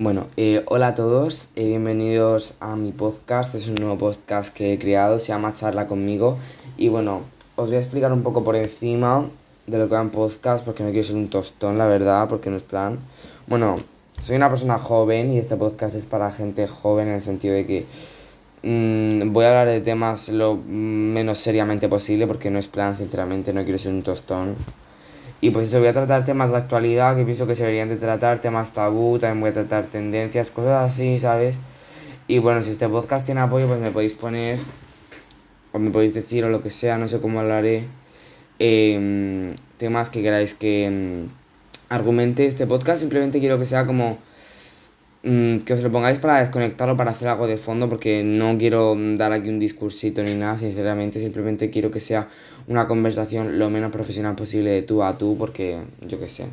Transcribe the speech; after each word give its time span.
Bueno, 0.00 0.28
eh, 0.36 0.62
hola 0.68 0.88
a 0.88 0.94
todos, 0.94 1.48
eh, 1.56 1.66
bienvenidos 1.66 2.54
a 2.60 2.76
mi 2.76 2.92
podcast. 2.92 3.56
Es 3.56 3.66
un 3.66 3.74
nuevo 3.74 3.98
podcast 3.98 4.54
que 4.54 4.72
he 4.72 4.78
creado, 4.78 5.18
se 5.18 5.28
llama 5.28 5.54
Charla 5.54 5.88
conmigo. 5.88 6.36
Y 6.76 6.88
bueno, 6.88 7.22
os 7.56 7.66
voy 7.66 7.78
a 7.78 7.80
explicar 7.80 8.12
un 8.12 8.22
poco 8.22 8.44
por 8.44 8.54
encima 8.54 9.28
de 9.66 9.76
lo 9.76 9.88
que 9.88 9.96
va 9.96 10.00
en 10.00 10.10
podcast, 10.10 10.64
porque 10.64 10.84
no 10.84 10.90
quiero 10.90 11.02
ser 11.02 11.16
un 11.16 11.28
tostón, 11.28 11.78
la 11.78 11.86
verdad, 11.86 12.28
porque 12.28 12.48
no 12.48 12.56
es 12.56 12.62
plan. 12.62 13.00
Bueno, 13.48 13.74
soy 14.20 14.36
una 14.36 14.48
persona 14.48 14.78
joven 14.78 15.32
y 15.32 15.38
este 15.38 15.56
podcast 15.56 15.96
es 15.96 16.06
para 16.06 16.30
gente 16.30 16.68
joven 16.68 17.08
en 17.08 17.14
el 17.14 17.22
sentido 17.22 17.54
de 17.54 17.66
que 17.66 17.86
mmm, 18.62 19.32
voy 19.32 19.46
a 19.46 19.48
hablar 19.48 19.66
de 19.66 19.80
temas 19.80 20.28
lo 20.28 20.54
menos 20.54 21.38
seriamente 21.38 21.88
posible, 21.88 22.28
porque 22.28 22.52
no 22.52 22.60
es 22.60 22.68
plan, 22.68 22.94
sinceramente, 22.94 23.52
no 23.52 23.64
quiero 23.64 23.80
ser 23.80 23.92
un 23.92 24.04
tostón. 24.04 24.54
Y 25.40 25.50
pues 25.50 25.68
eso, 25.68 25.78
voy 25.78 25.88
a 25.88 25.92
tratar 25.92 26.24
temas 26.24 26.50
de 26.50 26.56
actualidad 26.56 27.16
que 27.16 27.24
pienso 27.24 27.46
que 27.46 27.54
se 27.54 27.62
deberían 27.62 27.88
de 27.88 27.96
tratar, 27.96 28.40
temas 28.40 28.72
tabú, 28.72 29.18
también 29.18 29.40
voy 29.40 29.50
a 29.50 29.52
tratar 29.52 29.86
tendencias, 29.86 30.50
cosas 30.50 30.92
así, 30.92 31.18
¿sabes? 31.20 31.60
Y 32.26 32.38
bueno, 32.38 32.62
si 32.62 32.70
este 32.70 32.88
podcast 32.88 33.24
tiene 33.24 33.40
apoyo, 33.40 33.68
pues 33.68 33.80
me 33.80 33.90
podéis 33.90 34.14
poner, 34.14 34.58
o 35.72 35.78
me 35.78 35.90
podéis 35.90 36.12
decir, 36.12 36.44
o 36.44 36.48
lo 36.48 36.60
que 36.60 36.70
sea, 36.70 36.98
no 36.98 37.06
sé 37.06 37.20
cómo 37.20 37.40
hablaré, 37.40 37.84
eh, 38.58 39.48
temas 39.76 40.10
que 40.10 40.22
queráis 40.22 40.54
que 40.54 41.28
mm, 41.28 41.92
argumente 41.92 42.46
este 42.46 42.66
podcast. 42.66 43.00
Simplemente 43.00 43.40
quiero 43.40 43.58
que 43.58 43.64
sea 43.64 43.86
como 43.86 44.18
Mm, 45.24 45.58
que 45.66 45.72
os 45.74 45.82
lo 45.82 45.90
pongáis 45.90 46.20
para 46.20 46.38
desconectar 46.38 46.88
o 46.90 46.96
para 46.96 47.10
hacer 47.10 47.26
algo 47.26 47.48
de 47.48 47.56
fondo, 47.58 47.88
porque 47.88 48.22
no 48.22 48.56
quiero 48.56 48.94
dar 49.16 49.32
aquí 49.32 49.48
un 49.48 49.58
discursito 49.58 50.22
ni 50.22 50.34
nada, 50.34 50.56
sinceramente, 50.56 51.18
simplemente 51.18 51.70
quiero 51.70 51.90
que 51.90 51.98
sea 51.98 52.28
una 52.68 52.86
conversación 52.86 53.58
lo 53.58 53.68
menos 53.68 53.90
profesional 53.90 54.36
posible 54.36 54.70
de 54.70 54.82
tú 54.82 55.02
a 55.02 55.18
tú, 55.18 55.36
porque 55.36 55.78
yo 56.06 56.20
qué 56.20 56.28
sé, 56.28 56.46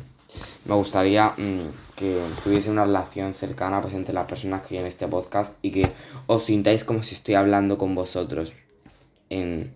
me 0.64 0.74
gustaría 0.74 1.28
mm, 1.36 1.94
que 1.94 2.18
tuviese 2.42 2.70
una 2.70 2.84
relación 2.84 3.34
cercana 3.34 3.80
pues, 3.80 3.94
entre 3.94 4.12
las 4.12 4.26
personas 4.26 4.62
que 4.62 4.80
en 4.80 4.86
este 4.86 5.06
podcast 5.06 5.54
y 5.62 5.70
que 5.70 5.92
os 6.26 6.42
sintáis 6.42 6.82
como 6.82 7.04
si 7.04 7.14
estoy 7.14 7.36
hablando 7.36 7.78
con 7.78 7.94
vosotros 7.94 8.54
en, 9.30 9.72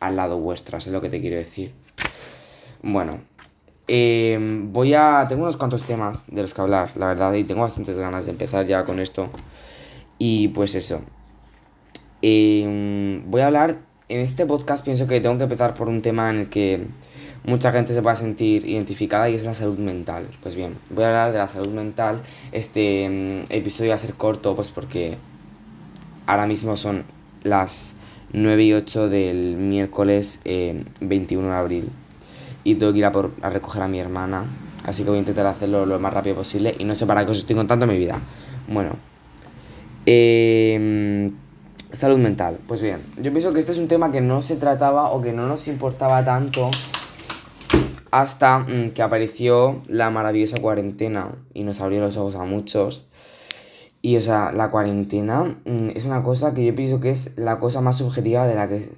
al 0.00 0.16
lado 0.16 0.40
vuestra, 0.40 0.78
es 0.78 0.88
lo 0.88 1.00
que 1.00 1.08
te 1.08 1.20
quiero 1.20 1.36
decir. 1.36 1.72
Bueno, 2.82 3.20
eh, 3.86 4.38
voy 4.72 4.94
a. 4.94 5.26
Tengo 5.28 5.42
unos 5.42 5.56
cuantos 5.56 5.82
temas 5.82 6.24
de 6.28 6.42
los 6.42 6.54
que 6.54 6.60
hablar, 6.60 6.90
la 6.96 7.06
verdad, 7.06 7.34
y 7.34 7.44
tengo 7.44 7.62
bastantes 7.62 7.98
ganas 7.98 8.24
de 8.24 8.32
empezar 8.32 8.66
ya 8.66 8.84
con 8.84 9.00
esto. 9.00 9.28
Y 10.18 10.48
pues 10.48 10.74
eso. 10.74 11.02
Eh, 12.22 13.22
voy 13.26 13.40
a 13.42 13.46
hablar. 13.46 13.78
En 14.08 14.20
este 14.20 14.44
podcast 14.46 14.84
pienso 14.84 15.06
que 15.06 15.20
tengo 15.20 15.38
que 15.38 15.44
empezar 15.44 15.74
por 15.74 15.88
un 15.88 16.02
tema 16.02 16.28
en 16.28 16.36
el 16.40 16.48
que 16.50 16.86
mucha 17.44 17.72
gente 17.72 17.94
se 17.94 18.02
pueda 18.02 18.16
sentir 18.16 18.68
identificada 18.68 19.30
y 19.30 19.34
es 19.34 19.44
la 19.44 19.54
salud 19.54 19.78
mental. 19.78 20.28
Pues 20.42 20.54
bien, 20.54 20.76
voy 20.90 21.04
a 21.04 21.08
hablar 21.08 21.32
de 21.32 21.38
la 21.38 21.48
salud 21.48 21.72
mental. 21.72 22.22
Este 22.52 23.08
mm, 23.08 23.52
episodio 23.52 23.90
va 23.90 23.94
a 23.96 23.98
ser 23.98 24.14
corto, 24.14 24.54
pues 24.54 24.68
porque 24.68 25.16
ahora 26.26 26.46
mismo 26.46 26.76
son 26.76 27.04
las 27.42 27.96
9 28.32 28.64
y 28.64 28.72
8 28.74 29.08
del 29.08 29.56
miércoles 29.56 30.40
21 30.44 31.46
eh, 31.46 31.50
de 31.50 31.56
abril 31.56 31.90
y 32.64 32.74
tengo 32.74 32.92
que 32.92 32.98
ir 32.98 33.04
a, 33.04 33.12
por, 33.12 33.32
a 33.42 33.50
recoger 33.50 33.82
a 33.82 33.88
mi 33.88 34.00
hermana. 34.00 34.44
Así 34.84 35.04
que 35.04 35.10
voy 35.10 35.16
a 35.16 35.20
intentar 35.20 35.46
hacerlo 35.46 35.86
lo 35.86 35.98
más 36.00 36.12
rápido 36.12 36.36
posible 36.36 36.74
y 36.78 36.84
no 36.84 36.94
sé 36.94 37.06
para 37.06 37.24
qué 37.24 37.30
os 37.30 37.38
estoy 37.38 37.54
contando 37.54 37.86
mi 37.86 37.96
vida. 37.96 38.18
Bueno. 38.68 38.96
Eh, 40.06 41.30
salud 41.92 42.18
mental. 42.18 42.58
Pues 42.66 42.82
bien, 42.82 43.00
yo 43.16 43.32
pienso 43.32 43.52
que 43.52 43.60
este 43.60 43.72
es 43.72 43.78
un 43.78 43.88
tema 43.88 44.10
que 44.12 44.20
no 44.20 44.42
se 44.42 44.56
trataba 44.56 45.10
o 45.10 45.22
que 45.22 45.32
no 45.32 45.46
nos 45.46 45.68
importaba 45.68 46.24
tanto 46.24 46.70
hasta 48.10 48.60
mm, 48.60 48.90
que 48.90 49.02
apareció 49.02 49.82
la 49.88 50.10
maravillosa 50.10 50.60
cuarentena 50.60 51.30
y 51.52 51.64
nos 51.64 51.80
abrió 51.80 52.00
los 52.00 52.16
ojos 52.16 52.36
a 52.36 52.44
muchos. 52.44 53.08
Y 54.02 54.16
o 54.16 54.22
sea, 54.22 54.52
la 54.52 54.70
cuarentena 54.70 55.44
mm, 55.64 55.90
es 55.94 56.04
una 56.04 56.22
cosa 56.22 56.54
que 56.54 56.64
yo 56.64 56.74
pienso 56.74 57.00
que 57.00 57.10
es 57.10 57.36
la 57.38 57.58
cosa 57.58 57.80
más 57.80 57.96
subjetiva 57.96 58.46
de 58.46 58.54
la 58.54 58.68
que 58.68 58.88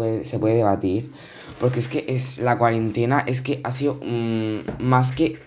puede, 0.00 0.24
se 0.24 0.38
puede 0.38 0.56
debatir. 0.56 1.12
Porque 1.60 1.80
es 1.80 1.88
que 1.88 2.06
es 2.08 2.38
la 2.38 2.56
cuarentena, 2.56 3.20
es 3.26 3.42
que 3.42 3.60
ha 3.64 3.70
sido 3.70 4.00
mm, 4.02 4.82
más 4.82 5.12
que 5.12 5.38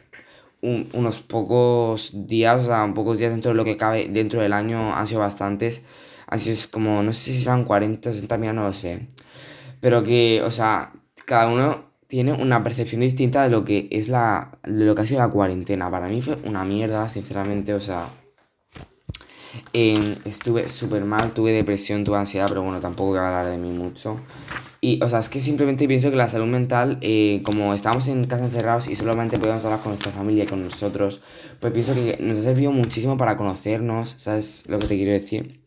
unos 0.61 1.19
pocos 1.19 2.27
días, 2.27 2.63
o 2.63 2.65
sea, 2.67 2.93
pocos 2.93 3.17
días 3.17 3.31
dentro 3.31 3.51
de 3.51 3.55
lo 3.55 3.65
que 3.65 3.75
cabe 3.75 4.07
dentro 4.09 4.41
del 4.41 4.53
año, 4.53 4.95
han 4.95 5.07
sido 5.07 5.21
bastantes. 5.21 5.81
Han 6.27 6.39
sido 6.39 6.57
como, 6.71 7.03
no 7.03 7.11
sé 7.13 7.31
si 7.31 7.39
serán 7.41 7.63
40, 7.63 8.11
60, 8.13 8.37
mira, 8.37 8.53
no 8.53 8.63
lo 8.63 8.73
sé. 8.73 9.07
Pero 9.81 10.03
que, 10.03 10.41
o 10.43 10.51
sea, 10.51 10.93
cada 11.25 11.47
uno 11.51 11.85
tiene 12.07 12.31
una 12.33 12.63
percepción 12.63 13.01
distinta 13.01 13.43
de 13.43 13.49
lo 13.49 13.65
que 13.65 13.87
es 13.91 14.07
la, 14.07 14.59
de 14.63 14.85
lo 14.85 14.95
que 14.95 15.01
ha 15.01 15.05
sido 15.07 15.19
la 15.19 15.29
cuarentena. 15.29 15.89
Para 15.89 16.07
mí 16.07 16.21
fue 16.21 16.37
una 16.45 16.63
mierda, 16.63 17.09
sinceramente, 17.09 17.73
o 17.73 17.81
sea, 17.81 18.07
estuve 19.73 20.69
súper 20.69 21.03
mal, 21.05 21.33
tuve 21.33 21.51
depresión, 21.51 22.03
tuve 22.03 22.17
ansiedad, 22.17 22.47
pero 22.47 22.63
bueno, 22.63 22.79
tampoco 22.79 23.09
voy 23.09 23.19
a 23.19 23.27
hablar 23.27 23.51
de 23.51 23.57
mí 23.57 23.69
mucho. 23.69 24.19
Y, 24.81 25.01
o 25.01 25.07
sea, 25.07 25.19
es 25.19 25.29
que 25.29 25.39
simplemente 25.39 25.87
pienso 25.87 26.09
que 26.09 26.17
la 26.17 26.27
salud 26.27 26.47
mental, 26.47 26.97
eh, 27.01 27.41
como 27.43 27.73
estábamos 27.73 28.07
en 28.07 28.25
casa 28.27 28.43
encerrados 28.43 28.87
y 28.89 28.95
solamente 28.95 29.37
podíamos 29.37 29.63
hablar 29.63 29.79
con 29.79 29.91
nuestra 29.91 30.11
familia 30.11 30.43
y 30.43 30.47
con 30.47 30.61
nosotros, 30.61 31.21
pues 31.61 31.71
pienso 31.71 31.93
que 31.93 32.17
nos 32.19 32.39
ha 32.39 32.41
servido 32.41 32.71
muchísimo 32.71 33.15
para 33.15 33.37
conocernos, 33.37 34.15
¿sabes 34.17 34.65
lo 34.67 34.79
que 34.79 34.87
te 34.87 34.97
quiero 34.97 35.13
decir? 35.13 35.61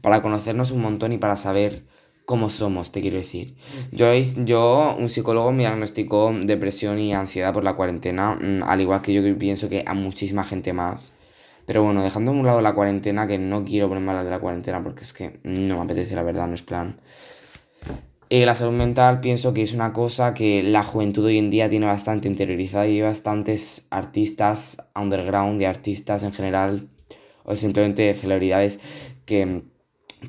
Para 0.00 0.22
conocernos 0.22 0.70
un 0.70 0.80
montón 0.80 1.12
y 1.12 1.18
para 1.18 1.36
saber 1.36 1.82
cómo 2.24 2.48
somos, 2.48 2.90
te 2.90 3.00
quiero 3.02 3.18
decir. 3.18 3.54
Yo, 3.92 4.06
yo 4.44 4.96
un 4.98 5.08
psicólogo 5.08 5.52
me 5.52 5.64
diagnosticó 5.64 6.32
depresión 6.44 6.98
y 6.98 7.12
ansiedad 7.12 7.52
por 7.52 7.64
la 7.64 7.74
cuarentena, 7.74 8.34
mm, 8.34 8.62
al 8.62 8.80
igual 8.80 9.02
que 9.02 9.12
yo 9.12 9.38
pienso 9.38 9.68
que 9.68 9.84
a 9.86 9.94
muchísima 9.94 10.44
gente 10.44 10.72
más. 10.72 11.12
Pero 11.66 11.82
bueno, 11.82 12.02
dejando 12.02 12.30
a 12.30 12.34
un 12.34 12.44
lado 12.44 12.60
la 12.60 12.74
cuarentena, 12.74 13.26
que 13.26 13.38
no 13.38 13.64
quiero 13.64 13.88
ponerme 13.88 14.12
a 14.12 14.24
de 14.24 14.30
la 14.30 14.38
cuarentena 14.38 14.82
porque 14.82 15.02
es 15.02 15.12
que 15.12 15.40
no 15.44 15.76
me 15.76 15.82
apetece, 15.82 16.14
la 16.14 16.22
verdad, 16.22 16.46
no 16.46 16.54
es 16.54 16.62
plan. 16.62 16.96
Eh, 18.30 18.46
la 18.46 18.54
salud 18.54 18.72
mental 18.72 19.20
pienso 19.20 19.54
que 19.54 19.62
es 19.62 19.74
una 19.74 19.92
cosa 19.92 20.34
que 20.34 20.62
la 20.62 20.82
juventud 20.82 21.24
hoy 21.24 21.38
en 21.38 21.50
día 21.50 21.68
tiene 21.68 21.86
bastante 21.86 22.26
interiorizada 22.26 22.86
y 22.86 22.96
hay 22.96 23.02
bastantes 23.02 23.86
artistas 23.90 24.78
underground 24.94 25.60
y 25.60 25.66
artistas 25.66 26.22
en 26.22 26.32
general 26.32 26.88
o 27.44 27.54
simplemente 27.54 28.12
celebridades 28.14 28.80
que 29.26 29.62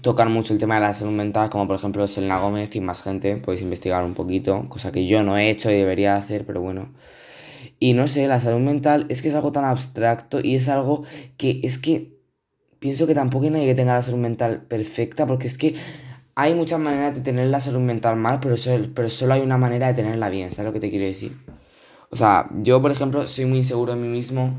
tocan 0.02 0.32
mucho 0.32 0.54
el 0.54 0.60
tema 0.60 0.76
de 0.76 0.82
la 0.82 0.94
salud 0.94 1.14
mental, 1.14 1.50
como 1.50 1.68
por 1.68 1.78
ejemplo 1.78 2.08
Selena 2.08 2.40
Gómez 2.40 2.76
y 2.76 2.82
más 2.82 3.02
gente, 3.02 3.38
podéis 3.38 3.64
investigar 3.64 4.04
un 4.04 4.14
poquito, 4.14 4.68
cosa 4.70 4.92
que 4.92 5.08
yo 5.08 5.24
no 5.24 5.38
he 5.38 5.50
hecho 5.50 5.72
y 5.72 5.76
debería 5.76 6.16
hacer, 6.16 6.46
pero 6.46 6.62
bueno. 6.62 6.90
Y 7.80 7.94
no 7.94 8.08
sé, 8.08 8.28
la 8.28 8.40
salud 8.40 8.60
mental 8.60 9.06
es 9.10 9.22
que 9.22 9.30
es 9.30 9.36
algo 9.36 9.52
tan 9.52 9.66
abstracto 9.66 10.40
y 10.42 10.56
es 10.56 10.70
algo 10.70 11.04
que 11.38 11.60
es 11.64 11.78
que 11.78 12.18
pienso 12.80 13.08
que 13.08 13.16
tampoco 13.16 13.46
hay 13.46 13.52
nadie 13.52 13.68
que 13.68 13.76
tenga 13.76 13.94
la 13.94 14.02
salud 14.02 14.20
mental 14.20 14.62
perfecta 14.62 15.26
porque 15.26 15.48
es 15.48 15.58
que 15.58 15.76
hay 16.36 16.54
muchas 16.54 16.80
maneras 16.80 17.16
de 17.16 17.22
tener 17.22 17.48
la 17.48 17.60
salud 17.60 17.80
mental 17.80 18.18
mal, 18.18 18.40
pero, 18.42 18.58
solo, 18.58 18.90
pero 18.94 19.10
solo 19.10 19.34
hay 19.34 19.42
una 19.42 19.58
manera 19.58 19.88
de 19.88 19.94
tenerla 19.94 20.30
bien, 20.30 20.52
¿sabes 20.52 20.68
lo 20.68 20.74
que 20.74 20.80
te 20.80 20.90
quiero 20.90 21.06
decir? 21.06 21.32
O 22.10 22.18
sea, 22.18 22.50
yo 22.62 22.82
por 22.82 22.92
ejemplo 22.92 23.28
soy 23.28 23.46
muy 23.46 23.60
inseguro 23.60 23.94
de 23.94 24.00
mí 24.00 24.08
mismo, 24.08 24.54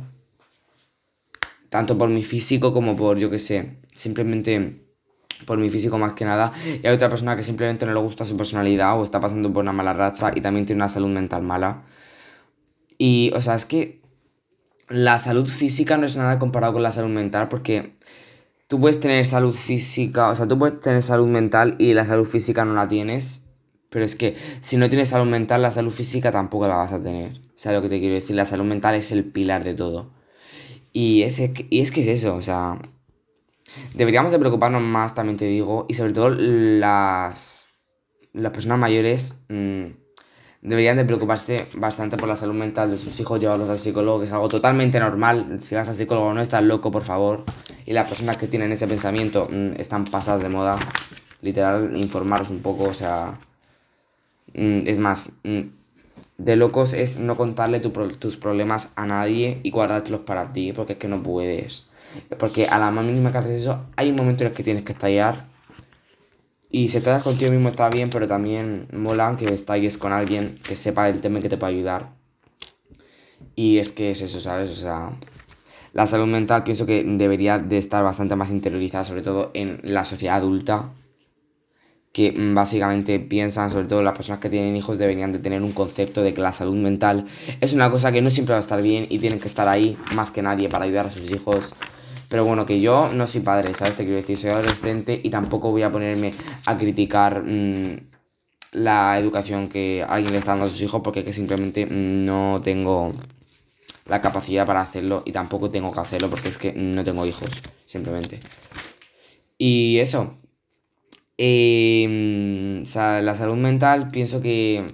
tanto 1.69 1.97
por 1.99 2.09
mi 2.09 2.23
físico 2.23 2.73
como 2.73 2.97
por, 2.97 3.19
yo 3.19 3.31
qué 3.31 3.39
sé, 3.39 3.79
simplemente 3.93 4.87
por 5.45 5.59
mi 5.59 5.69
físico 5.69 5.99
más 5.99 6.15
que 6.15 6.25
nada. 6.25 6.53
Y 6.83 6.87
hay 6.87 6.95
otra 6.95 7.09
persona 7.09 7.37
que 7.37 7.45
simplemente 7.45 7.85
no 7.85 7.93
le 7.93 8.01
gusta 8.01 8.25
su 8.25 8.37
personalidad 8.37 8.99
o 8.99 9.05
está 9.05 9.21
pasando 9.21 9.53
por 9.53 9.63
una 9.63 9.73
mala 9.73 9.93
racha 9.93 10.33
y 10.35 10.41
también 10.41 10.67
tiene 10.67 10.83
una 10.83 10.89
salud 10.89 11.09
mental 11.09 11.43
mala. 11.43 11.83
Y, 12.99 13.31
o 13.35 13.41
sea, 13.41 13.55
es 13.55 13.65
que 13.65 14.01
la 14.89 15.19
salud 15.19 15.49
física 15.49 15.97
no 15.99 16.07
es 16.07 16.17
nada 16.17 16.39
comparado 16.39 16.75
con 16.75 16.83
la 16.83 16.93
salud 16.93 17.11
mental 17.11 17.49
porque 17.49 17.97
tú 18.69 18.79
puedes 18.79 19.01
tener 19.01 19.25
salud 19.27 19.55
física, 19.55 20.29
o 20.29 20.35
sea, 20.35 20.47
tú 20.47 20.59
puedes 20.59 20.81
tener 20.81 21.03
salud 21.03 21.27
mental 21.27 21.77
y 21.79 21.95
la 21.95 22.07
salud 22.07 22.25
física 22.25 22.65
no 22.65 22.75
la 22.75 22.89
tienes. 22.89 23.43
Pero 23.89 24.05
es 24.05 24.17
que 24.17 24.37
si 24.61 24.77
no 24.77 24.89
tienes 24.89 25.11
salud 25.11 25.31
mental, 25.31 25.63
la 25.63 25.73
salud 25.73 25.93
física 25.93 26.33
tampoco 26.33 26.69
la 26.69 26.77
vas 26.77 26.93
a 26.93 27.03
tener. 27.03 27.41
¿Sabes 27.55 27.79
lo 27.79 27.83
que 27.83 27.89
te 27.89 28.01
quiero 28.01 28.15
decir? 28.15 28.37
La 28.37 28.47
salud 28.47 28.65
mental 28.65 28.95
es 28.95 29.13
el 29.13 29.25
pilar 29.25 29.65
de 29.65 29.75
todo. 29.75 30.11
Y, 30.93 31.23
ese, 31.23 31.53
y 31.71 31.81
es 31.81 31.91
que 31.91 32.01
es 32.01 32.09
eso, 32.09 32.35
o 32.35 32.43
sea, 32.43 32.79
deberíamos 33.95 34.33
de 34.33 34.39
preocuparnos 34.39 34.83
más, 34.83 35.15
también 35.15 35.37
te 35.37 35.45
digo, 35.45 35.87
y 35.89 35.95
sobre 35.95 36.13
todo 36.15 36.31
las, 36.31 37.69
las 38.33 38.53
personas 38.53 38.79
mayores. 38.79 39.41
Mmm, 39.49 39.87
deberían 40.67 40.97
de 40.97 41.05
preocuparse 41.05 41.69
bastante 41.75 42.17
por 42.17 42.29
la 42.29 42.37
salud 42.37 42.55
mental 42.55 42.91
de 42.91 42.99
sus 42.99 43.19
hijos, 43.21 43.39
llevarlos 43.39 43.71
al 43.71 43.79
psicólogo, 43.79 44.21
que 44.21 44.27
es 44.27 44.33
algo 44.33 44.49
totalmente 44.49 44.99
normal. 44.99 45.59
Si 45.61 45.77
vas 45.77 45.89
al 45.89 45.95
psicólogo 45.95 46.35
no 46.35 46.41
estás 46.41 46.63
loco, 46.65 46.91
por 46.91 47.05
favor. 47.05 47.45
Y 47.87 47.93
las 47.93 48.09
personas 48.09 48.37
que 48.37 48.49
tienen 48.49 48.73
ese 48.73 48.89
pensamiento 48.89 49.49
mm, 49.49 49.81
están 49.81 50.05
pasadas 50.05 50.43
de 50.43 50.49
moda. 50.49 50.77
Literal, 51.41 51.97
informaros 51.97 52.51
un 52.51 52.61
poco, 52.61 52.85
o 52.85 52.95
sea... 52.95 53.39
Mm, 54.55 54.89
es 54.89 54.99
más, 54.99 55.31
mm, 55.45 55.61
de 56.39 56.57
locos 56.57 56.95
es 56.95 57.19
no 57.19 57.37
contarle 57.37 57.79
tus 57.79 58.37
problemas 58.37 58.91
a 58.97 59.07
nadie 59.07 59.61
y 59.63 59.71
guardártelos 59.71 60.21
para 60.21 60.53
ti, 60.53 60.73
porque 60.73 60.95
es 60.95 60.99
que 60.99 61.09
no 61.09 61.23
puedes. 61.23 61.89
Porque 62.39 62.67
a 62.67 62.79
la 62.79 62.91
más 62.91 63.05
mínima 63.05 63.31
que 63.31 63.39
haces 63.39 63.63
eso, 63.63 63.85
hay 63.95 64.11
un 64.11 64.17
momento 64.17 64.43
en 64.43 64.51
el 64.51 64.57
que 64.57 64.65
tienes 64.65 64.83
que 64.83 64.93
estallar 64.93 65.45
y 66.77 66.91
si 66.91 66.99
estás 66.99 67.23
contigo 67.23 67.51
mismo 67.53 67.71
está 67.71 67.89
bien, 67.89 68.11
pero 68.11 68.29
también 68.29 68.87
mola 68.93 69.35
que 69.39 69.47
estalles 69.47 69.97
con 69.97 70.13
alguien 70.13 70.59
que 70.63 70.77
sepa 70.77 71.07
del 71.07 71.23
tema 71.23 71.39
y 71.39 71.41
que 71.41 71.49
te 71.49 71.57
pueda 71.57 71.73
ayudar. 71.73 72.11
Y 73.55 73.79
es 73.79 73.89
que 73.89 74.11
es 74.11 74.21
eso, 74.21 74.41
¿sabes? 74.41 74.71
O 74.73 74.75
sea, 74.75 75.13
la 75.95 76.05
salud 76.05 76.27
mental 76.27 76.65
pienso 76.65 76.85
que 76.85 77.03
debería 77.03 77.59
de 77.59 77.79
estar 77.79 78.05
bastante 78.05 78.37
más 78.37 78.51
interiorizada, 78.51 79.05
sobre 79.05 79.23
todo 79.23 79.53
en 79.55 79.81
la 79.85 80.05
sociedad 80.05 80.37
adulta, 80.37 80.91
que 82.13 82.35
básicamente 82.37 83.21
piensan, 83.21 83.71
sobre 83.71 83.87
todo 83.87 84.03
las 84.03 84.15
personas 84.15 84.43
que 84.43 84.51
tienen 84.51 84.77
hijos, 84.77 84.99
deberían 84.99 85.33
de 85.33 85.39
tener 85.39 85.63
un 85.63 85.73
concepto 85.73 86.23
de 86.23 86.35
que 86.35 86.43
la 86.43 86.53
salud 86.53 86.77
mental 86.77 87.25
es 87.63 87.73
una 87.73 87.91
cosa 87.91 88.13
que 88.13 88.21
no 88.21 88.29
siempre 88.29 88.53
va 88.53 88.59
a 88.59 88.61
estar 88.61 88.83
bien 88.83 89.07
y 89.09 89.19
tienen 89.19 89.41
que 89.41 89.49
estar 89.49 89.67
ahí 89.67 89.97
más 90.15 90.31
que 90.31 90.43
nadie 90.43 90.69
para 90.69 90.85
ayudar 90.85 91.07
a 91.07 91.11
sus 91.11 91.31
hijos. 91.31 91.73
Pero 92.29 92.45
bueno, 92.45 92.67
que 92.67 92.81
yo 92.81 93.09
no 93.13 93.27
soy 93.27 93.41
padre, 93.41 93.75
¿sabes? 93.75 93.97
Te 93.97 94.05
quiero 94.05 94.17
decir, 94.17 94.37
soy 94.37 94.51
adolescente 94.51 95.21
y 95.23 95.31
tampoco 95.31 95.71
voy 95.71 95.83
a 95.83 95.93
ponerme 95.93 96.33
a 96.65 96.77
criticar 96.77 97.45
mm, 97.45 97.97
la 98.73 99.19
educación 99.19 99.69
que 99.69 100.05
alguien 100.07 100.33
le 100.33 100.39
está 100.39 100.53
dando 100.53 100.67
a 100.67 100.69
sus 100.69 100.81
hijos 100.81 101.03
porque 101.03 101.25
que 101.25 101.33
simplemente 101.33 101.87
no 101.87 102.61
tengo 102.63 103.13
la 104.07 104.21
capacidad 104.21 104.67
para 104.67 104.83
hacerlo 104.83 105.23
y 105.25 105.33
tampoco 105.33 105.71
tengo 105.71 105.93
que 105.93 106.01
hacerlo 106.01 106.29
porque 106.31 106.49
es 106.49 106.59
que 106.59 106.73
no 106.73 107.05
tengo 107.05 107.27
hijos, 107.27 107.51
simplemente. 107.87 108.41
Y 109.59 109.99
eso. 109.99 110.35
O 111.39 112.87
sea, 112.87 113.21
la 113.23 113.35
salud 113.35 113.57
mental 113.57 114.11
pienso 114.11 114.41
que... 114.41 114.85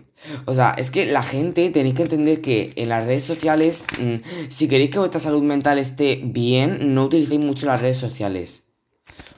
O 0.44 0.54
sea, 0.54 0.70
es 0.72 0.90
que 0.90 1.06
la 1.06 1.22
gente 1.22 1.70
tenéis 1.70 1.94
que 1.94 2.02
entender 2.02 2.40
que 2.40 2.72
en 2.76 2.88
las 2.88 3.06
redes 3.06 3.24
sociales, 3.24 3.86
mm, 3.98 4.48
si 4.48 4.68
queréis 4.68 4.90
que 4.90 4.98
vuestra 4.98 5.20
salud 5.20 5.42
mental 5.42 5.78
esté 5.78 6.20
bien, 6.24 6.94
no 6.94 7.04
utilicéis 7.04 7.40
mucho 7.40 7.66
las 7.66 7.80
redes 7.80 7.96
sociales. 7.96 8.64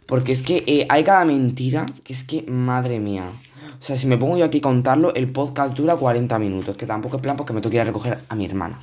Porque 0.07 0.33
es 0.33 0.43
que 0.43 0.63
eh, 0.67 0.87
hay 0.89 1.05
cada 1.05 1.25
mentira 1.25 1.87
que 2.05 2.13
es 2.13 2.25
que, 2.25 2.43
madre 2.43 3.01
mía. 3.01 3.31
O 3.79 3.83
sea, 3.83 3.97
si 3.97 4.07
me 4.07 4.19
pongo 4.19 4.37
yo 4.37 4.45
aquí 4.45 4.59
a 4.59 4.63
contarlo, 4.63 5.15
el 5.15 5.31
podcast 5.31 5.75
dura 5.75 5.97
40 5.97 6.39
minutos, 6.39 6.77
que 6.77 6.87
tampoco 6.87 7.17
es 7.17 7.23
plan 7.23 7.37
porque 7.37 7.53
me 7.53 7.61
tengo 7.61 7.71
que 7.71 7.77
ir 7.77 7.83
a 7.83 7.85
recoger 7.85 8.19
a 8.29 8.35
mi 8.35 8.45
hermana. 8.45 8.81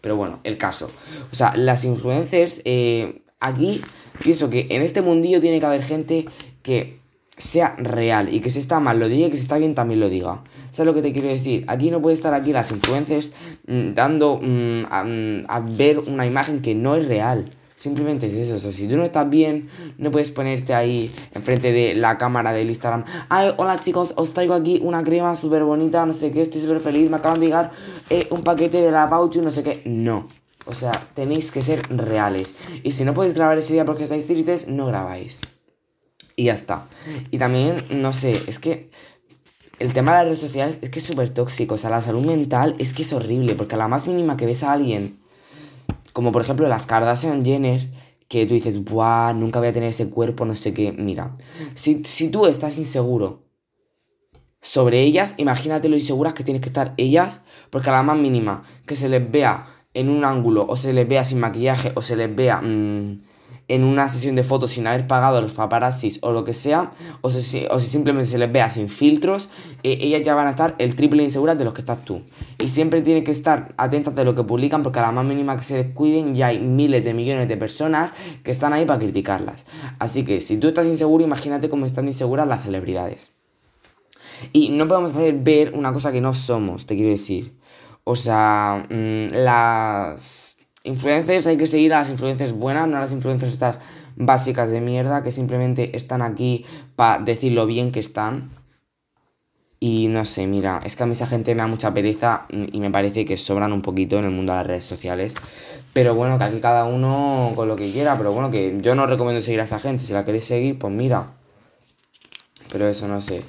Pero 0.00 0.16
bueno, 0.16 0.40
el 0.44 0.58
caso. 0.58 0.90
O 1.32 1.34
sea, 1.34 1.56
las 1.56 1.84
influencers, 1.84 2.60
eh, 2.64 3.22
aquí 3.40 3.80
pienso 4.22 4.50
que 4.50 4.66
en 4.70 4.82
este 4.82 5.00
mundillo 5.00 5.40
tiene 5.40 5.60
que 5.60 5.66
haber 5.66 5.82
gente 5.82 6.26
que 6.62 7.00
sea 7.36 7.74
real 7.78 8.32
y 8.32 8.40
que 8.40 8.50
si 8.50 8.58
está 8.58 8.80
mal 8.80 8.98
lo 8.98 9.08
diga 9.08 9.26
y 9.26 9.30
que 9.30 9.36
si 9.36 9.42
está 9.42 9.58
bien 9.58 9.74
también 9.74 10.00
lo 10.00 10.08
diga. 10.08 10.42
¿Sabes 10.70 10.86
lo 10.86 10.94
que 10.94 11.02
te 11.02 11.12
quiero 11.12 11.28
decir? 11.28 11.64
Aquí 11.66 11.90
no 11.90 12.00
puede 12.00 12.14
estar 12.14 12.34
aquí 12.34 12.52
las 12.52 12.70
influencers 12.70 13.32
mm, 13.66 13.94
dando 13.94 14.38
mm, 14.40 14.84
a, 14.90 15.04
mm, 15.04 15.44
a 15.48 15.60
ver 15.60 15.98
una 16.00 16.26
imagen 16.26 16.62
que 16.62 16.74
no 16.74 16.94
es 16.96 17.06
real. 17.06 17.44
Simplemente 17.76 18.26
es 18.28 18.34
eso, 18.34 18.54
o 18.54 18.58
sea, 18.58 18.70
si 18.70 18.86
tú 18.86 18.96
no 18.96 19.02
estás 19.02 19.28
bien, 19.28 19.68
no 19.98 20.12
puedes 20.12 20.30
ponerte 20.30 20.74
ahí 20.74 21.12
enfrente 21.32 21.72
de 21.72 21.94
la 21.94 22.16
cámara 22.18 22.52
del 22.52 22.68
Instagram. 22.68 23.04
Ay, 23.28 23.52
hola 23.56 23.80
chicos, 23.80 24.14
os 24.16 24.32
traigo 24.32 24.54
aquí 24.54 24.80
una 24.82 25.02
crema 25.02 25.34
súper 25.34 25.64
bonita, 25.64 26.06
no 26.06 26.12
sé 26.12 26.30
qué, 26.30 26.42
estoy 26.42 26.60
súper 26.60 26.78
feliz, 26.78 27.10
me 27.10 27.16
acaban 27.16 27.40
de 27.40 27.46
llegar 27.46 27.72
eh, 28.10 28.28
un 28.30 28.42
paquete 28.42 28.80
de 28.80 28.92
la 28.92 29.10
Pauchu, 29.10 29.42
no 29.42 29.50
sé 29.50 29.64
qué. 29.64 29.82
No, 29.86 30.28
o 30.66 30.72
sea, 30.72 31.08
tenéis 31.14 31.50
que 31.50 31.62
ser 31.62 31.82
reales. 31.94 32.54
Y 32.84 32.92
si 32.92 33.04
no 33.04 33.12
podéis 33.12 33.34
grabar 33.34 33.58
ese 33.58 33.72
día 33.72 33.84
porque 33.84 34.04
estáis 34.04 34.28
tristes, 34.28 34.68
no 34.68 34.86
grabáis. 34.86 35.53
Y 36.36 36.44
ya 36.44 36.54
está. 36.54 36.86
Y 37.30 37.38
también, 37.38 37.84
no 37.90 38.12
sé, 38.12 38.42
es 38.46 38.58
que 38.58 38.90
el 39.78 39.92
tema 39.92 40.12
de 40.12 40.18
las 40.18 40.24
redes 40.26 40.38
sociales 40.40 40.78
es 40.82 40.90
que 40.90 40.98
es 40.98 41.04
súper 41.04 41.30
tóxico. 41.30 41.76
O 41.76 41.78
sea, 41.78 41.90
la 41.90 42.02
salud 42.02 42.24
mental 42.24 42.74
es 42.78 42.94
que 42.94 43.02
es 43.02 43.12
horrible, 43.12 43.54
porque 43.54 43.74
a 43.74 43.78
la 43.78 43.88
más 43.88 44.06
mínima 44.06 44.36
que 44.36 44.46
ves 44.46 44.62
a 44.62 44.72
alguien 44.72 45.24
como 46.14 46.30
por 46.30 46.40
ejemplo 46.40 46.68
las 46.68 46.86
Kardashian 46.86 47.44
Jenner, 47.44 47.90
que 48.28 48.46
tú 48.46 48.54
dices, 48.54 48.84
¡buah! 48.84 49.34
Nunca 49.34 49.58
voy 49.58 49.68
a 49.68 49.72
tener 49.72 49.90
ese 49.90 50.08
cuerpo, 50.08 50.44
no 50.44 50.54
sé 50.54 50.72
qué. 50.72 50.92
Mira, 50.92 51.34
si, 51.74 52.04
si 52.04 52.30
tú 52.30 52.46
estás 52.46 52.78
inseguro 52.78 53.42
sobre 54.62 55.02
ellas, 55.02 55.34
imagínate 55.38 55.88
lo 55.88 55.96
inseguras 55.96 56.32
que 56.32 56.44
tienes 56.44 56.62
que 56.62 56.68
estar 56.68 56.94
ellas, 56.96 57.42
porque 57.68 57.90
a 57.90 57.92
la 57.92 58.04
más 58.04 58.16
mínima 58.16 58.62
que 58.86 58.94
se 58.94 59.08
les 59.08 59.28
vea 59.28 59.66
en 59.92 60.08
un 60.08 60.24
ángulo, 60.24 60.64
o 60.68 60.76
se 60.76 60.92
les 60.92 61.06
vea 61.06 61.24
sin 61.24 61.40
maquillaje, 61.40 61.90
o 61.96 62.00
se 62.00 62.14
les 62.14 62.34
vea. 62.34 62.60
Mmm, 62.62 63.20
en 63.68 63.84
una 63.84 64.08
sesión 64.08 64.34
de 64.34 64.42
fotos 64.42 64.72
sin 64.72 64.86
haber 64.86 65.06
pagado 65.06 65.38
a 65.38 65.40
los 65.40 65.52
paparazzis 65.52 66.18
o 66.22 66.32
lo 66.32 66.44
que 66.44 66.54
sea, 66.54 66.92
o 67.22 67.30
si, 67.30 67.66
o 67.70 67.80
si 67.80 67.88
simplemente 67.88 68.28
se 68.28 68.38
les 68.38 68.52
vea 68.52 68.68
sin 68.68 68.88
filtros, 68.88 69.48
eh, 69.82 69.98
ellas 70.00 70.22
ya 70.22 70.34
van 70.34 70.46
a 70.46 70.50
estar 70.50 70.74
el 70.78 70.94
triple 70.96 71.22
inseguras 71.22 71.56
de 71.56 71.64
los 71.64 71.72
que 71.72 71.80
estás 71.80 72.04
tú. 72.04 72.22
Y 72.58 72.68
siempre 72.68 73.00
tienen 73.00 73.24
que 73.24 73.30
estar 73.30 73.74
atentas 73.76 74.14
de 74.14 74.24
lo 74.24 74.34
que 74.34 74.44
publican 74.44 74.82
porque 74.82 74.98
a 74.98 75.02
la 75.02 75.12
más 75.12 75.24
mínima 75.24 75.56
que 75.56 75.62
se 75.62 75.76
descuiden 75.76 76.34
ya 76.34 76.48
hay 76.48 76.58
miles 76.58 77.04
de 77.04 77.14
millones 77.14 77.48
de 77.48 77.56
personas 77.56 78.12
que 78.42 78.50
están 78.50 78.72
ahí 78.72 78.84
para 78.84 78.98
criticarlas. 78.98 79.64
Así 79.98 80.24
que 80.24 80.40
si 80.40 80.58
tú 80.58 80.68
estás 80.68 80.86
inseguro, 80.86 81.24
imagínate 81.24 81.68
cómo 81.68 81.86
están 81.86 82.06
inseguras 82.06 82.46
las 82.46 82.62
celebridades. 82.62 83.32
Y 84.52 84.70
no 84.70 84.86
podemos 84.88 85.12
hacer 85.14 85.34
ver 85.34 85.72
una 85.74 85.92
cosa 85.92 86.12
que 86.12 86.20
no 86.20 86.34
somos, 86.34 86.86
te 86.86 86.96
quiero 86.96 87.10
decir. 87.10 87.54
O 88.04 88.16
sea, 88.16 88.86
mm, 88.90 89.32
las 89.32 90.58
influencers 90.84 91.46
hay 91.46 91.56
que 91.56 91.66
seguir 91.66 91.92
a 91.94 92.00
las 92.00 92.10
influencers 92.10 92.52
buenas, 92.52 92.86
no 92.86 92.96
a 92.96 93.00
las 93.00 93.12
influencers 93.12 93.52
estas 93.52 93.80
básicas 94.16 94.70
de 94.70 94.80
mierda 94.80 95.22
que 95.22 95.32
simplemente 95.32 95.96
están 95.96 96.22
aquí 96.22 96.64
para 96.94 97.22
decir 97.22 97.52
lo 97.52 97.66
bien 97.66 97.90
que 97.90 98.00
están. 98.00 98.50
Y 99.80 100.06
no 100.08 100.24
sé, 100.24 100.46
mira, 100.46 100.80
es 100.84 100.96
que 100.96 101.02
a 101.02 101.06
mí 101.06 101.12
esa 101.12 101.26
gente 101.26 101.54
me 101.54 101.60
da 101.60 101.66
mucha 101.66 101.92
pereza 101.92 102.46
y 102.48 102.80
me 102.80 102.90
parece 102.90 103.24
que 103.26 103.36
sobran 103.36 103.72
un 103.72 103.82
poquito 103.82 104.18
en 104.18 104.24
el 104.24 104.30
mundo 104.30 104.52
de 104.52 104.58
las 104.58 104.66
redes 104.66 104.84
sociales. 104.84 105.34
Pero 105.92 106.14
bueno, 106.14 106.38
que 106.38 106.44
aquí 106.44 106.60
cada 106.60 106.86
uno 106.86 107.52
con 107.54 107.68
lo 107.68 107.76
que 107.76 107.92
quiera, 107.92 108.16
pero 108.16 108.32
bueno, 108.32 108.50
que 108.50 108.78
yo 108.80 108.94
no 108.94 109.06
recomiendo 109.06 109.42
seguir 109.42 109.60
a 109.60 109.64
esa 109.64 109.78
gente. 109.78 110.04
Si 110.04 110.12
la 110.12 110.24
queréis 110.24 110.44
seguir, 110.44 110.78
pues 110.78 110.92
mira. 110.92 111.32
Pero 112.72 112.88
eso 112.88 113.06
no 113.08 113.20
sé. 113.20 113.42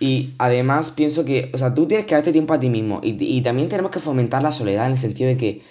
Y 0.00 0.32
además 0.38 0.90
pienso 0.92 1.24
que, 1.26 1.50
o 1.52 1.58
sea, 1.58 1.74
tú 1.74 1.86
tienes 1.86 2.06
que 2.06 2.14
darte 2.14 2.32
tiempo 2.32 2.54
a 2.54 2.60
ti 2.60 2.70
mismo. 2.70 3.00
Y, 3.02 3.42
también 3.42 3.68
tenemos 3.68 3.92
que 3.92 3.98
fomentar 3.98 4.42
la 4.42 4.50
soledad 4.50 4.86
en 4.86 4.92
el 4.92 4.98
sentido 4.98 5.28
de 5.28 5.36
que... 5.36 5.62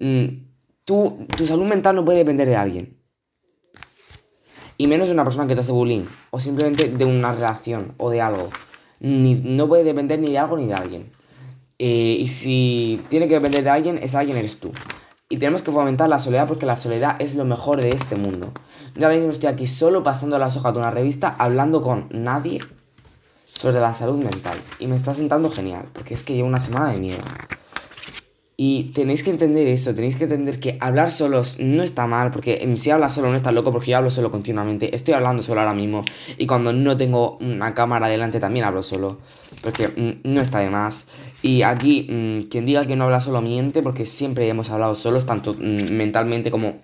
Mm, 0.00 0.49
tu 1.36 1.46
salud 1.46 1.66
mental 1.66 1.96
no 1.96 2.04
puede 2.04 2.18
depender 2.18 2.48
de 2.48 2.56
alguien. 2.56 3.00
Y 4.76 4.86
menos 4.86 5.08
de 5.08 5.14
una 5.14 5.24
persona 5.24 5.46
que 5.46 5.54
te 5.54 5.60
hace 5.60 5.72
bullying. 5.72 6.04
O 6.30 6.40
simplemente 6.40 6.88
de 6.88 7.04
una 7.04 7.32
relación 7.32 7.92
o 7.98 8.10
de 8.10 8.20
algo. 8.20 8.48
Ni, 8.98 9.34
no 9.34 9.68
puede 9.68 9.84
depender 9.84 10.18
ni 10.18 10.30
de 10.30 10.38
algo 10.38 10.56
ni 10.56 10.66
de 10.66 10.74
alguien. 10.74 11.12
Eh, 11.78 12.16
y 12.18 12.28
si 12.28 13.00
tiene 13.08 13.28
que 13.28 13.34
depender 13.34 13.62
de 13.62 13.70
alguien, 13.70 13.98
ese 14.02 14.16
alguien 14.16 14.38
eres 14.38 14.58
tú. 14.58 14.70
Y 15.28 15.36
tenemos 15.36 15.62
que 15.62 15.70
fomentar 15.70 16.08
la 16.08 16.18
soledad 16.18 16.48
porque 16.48 16.66
la 16.66 16.76
soledad 16.76 17.16
es 17.20 17.34
lo 17.34 17.44
mejor 17.44 17.80
de 17.80 17.90
este 17.90 18.16
mundo. 18.16 18.52
Yo 18.96 19.04
ahora 19.04 19.16
mismo 19.16 19.30
estoy 19.30 19.48
aquí 19.48 19.66
solo 19.66 20.02
pasando 20.02 20.38
las 20.38 20.56
hojas 20.56 20.72
de 20.72 20.80
una 20.80 20.90
revista, 20.90 21.36
hablando 21.38 21.82
con 21.82 22.08
nadie 22.10 22.60
sobre 23.44 23.80
la 23.80 23.94
salud 23.94 24.16
mental. 24.16 24.58
Y 24.78 24.86
me 24.86 24.96
está 24.96 25.14
sentando 25.14 25.50
genial, 25.50 25.84
porque 25.92 26.14
es 26.14 26.24
que 26.24 26.34
llevo 26.34 26.48
una 26.48 26.58
semana 26.58 26.90
de 26.90 27.00
miedo. 27.00 27.22
Y 28.62 28.92
tenéis 28.92 29.22
que 29.22 29.30
entender 29.30 29.66
eso, 29.68 29.94
tenéis 29.94 30.16
que 30.16 30.24
entender 30.24 30.60
que 30.60 30.76
hablar 30.80 31.12
solos 31.12 31.56
no 31.60 31.82
está 31.82 32.06
mal, 32.06 32.30
porque 32.30 32.70
si 32.76 32.90
hablas 32.90 33.14
solo 33.14 33.30
no 33.30 33.36
está 33.36 33.52
loco, 33.52 33.72
porque 33.72 33.92
yo 33.92 33.96
hablo 33.96 34.10
solo 34.10 34.30
continuamente. 34.30 34.94
Estoy 34.94 35.14
hablando 35.14 35.42
solo 35.42 35.62
ahora 35.62 35.72
mismo, 35.72 36.04
y 36.36 36.44
cuando 36.44 36.70
no 36.74 36.94
tengo 36.94 37.38
una 37.40 37.72
cámara 37.72 38.08
delante 38.08 38.38
también 38.38 38.66
hablo 38.66 38.82
solo, 38.82 39.18
porque 39.62 39.88
mm, 39.88 40.30
no 40.30 40.42
está 40.42 40.58
de 40.58 40.68
más. 40.68 41.06
Y 41.40 41.62
aquí, 41.62 42.06
mm, 42.10 42.50
quien 42.50 42.66
diga 42.66 42.84
que 42.84 42.96
no 42.96 43.04
habla 43.04 43.22
solo 43.22 43.40
miente, 43.40 43.82
porque 43.82 44.04
siempre 44.04 44.46
hemos 44.46 44.68
hablado 44.68 44.94
solos, 44.94 45.24
tanto 45.24 45.54
mm, 45.54 45.92
mentalmente 45.92 46.50
como 46.50 46.74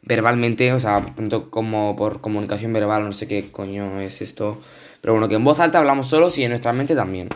verbalmente, 0.00 0.72
o 0.72 0.80
sea, 0.80 1.12
tanto 1.14 1.50
como 1.50 1.94
por 1.94 2.22
comunicación 2.22 2.72
verbal, 2.72 3.04
no 3.04 3.12
sé 3.12 3.28
qué 3.28 3.50
coño 3.50 4.00
es 4.00 4.22
esto. 4.22 4.58
Pero 5.02 5.12
bueno, 5.12 5.28
que 5.28 5.34
en 5.34 5.44
voz 5.44 5.60
alta 5.60 5.78
hablamos 5.78 6.06
solos 6.06 6.38
y 6.38 6.44
en 6.44 6.52
nuestra 6.52 6.72
mente 6.72 6.94
también. 6.94 7.28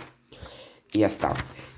Y 0.94 1.00
ya 1.00 1.08
está. 1.08 1.34